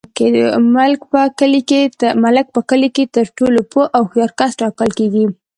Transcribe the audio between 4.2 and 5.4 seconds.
کس ټاکل کیږي.